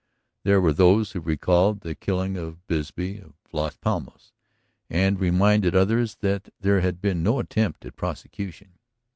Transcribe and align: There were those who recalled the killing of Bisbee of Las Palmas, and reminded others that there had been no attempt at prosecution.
There 0.41 0.59
were 0.59 0.73
those 0.73 1.11
who 1.11 1.19
recalled 1.19 1.81
the 1.81 1.93
killing 1.93 2.35
of 2.35 2.65
Bisbee 2.65 3.19
of 3.19 3.33
Las 3.51 3.77
Palmas, 3.77 4.31
and 4.89 5.19
reminded 5.19 5.75
others 5.75 6.15
that 6.21 6.51
there 6.59 6.81
had 6.81 7.01
been 7.03 7.21
no 7.21 7.37
attempt 7.37 7.85
at 7.85 7.95
prosecution. 7.97 8.79